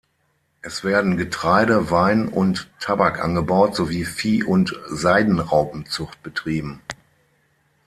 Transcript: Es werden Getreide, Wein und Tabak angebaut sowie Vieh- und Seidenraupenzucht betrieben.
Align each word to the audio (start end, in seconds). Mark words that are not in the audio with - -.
Es 0.63 0.83
werden 0.83 1.15
Getreide, 1.15 1.91
Wein 1.91 2.27
und 2.27 2.71
Tabak 2.79 3.23
angebaut 3.23 3.75
sowie 3.75 4.03
Vieh- 4.03 4.43
und 4.43 4.75
Seidenraupenzucht 4.87 6.23
betrieben. 6.23 6.81